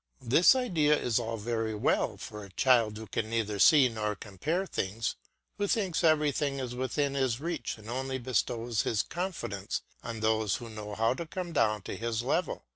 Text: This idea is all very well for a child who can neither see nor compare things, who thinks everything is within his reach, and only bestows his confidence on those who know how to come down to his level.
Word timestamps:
This 0.23 0.55
idea 0.55 0.97
is 0.99 1.19
all 1.19 1.37
very 1.37 1.75
well 1.75 2.17
for 2.17 2.43
a 2.43 2.49
child 2.53 2.97
who 2.97 3.05
can 3.05 3.29
neither 3.29 3.59
see 3.59 3.87
nor 3.87 4.15
compare 4.15 4.65
things, 4.65 5.15
who 5.59 5.67
thinks 5.67 6.03
everything 6.03 6.59
is 6.59 6.73
within 6.73 7.13
his 7.13 7.39
reach, 7.39 7.77
and 7.77 7.87
only 7.87 8.17
bestows 8.17 8.81
his 8.81 9.03
confidence 9.03 9.83
on 10.03 10.21
those 10.21 10.55
who 10.55 10.71
know 10.71 10.95
how 10.95 11.13
to 11.13 11.27
come 11.27 11.53
down 11.53 11.83
to 11.83 11.95
his 11.95 12.23
level. 12.23 12.65